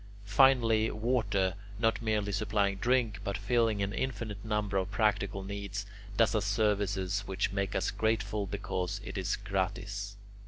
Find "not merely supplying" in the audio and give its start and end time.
1.77-2.75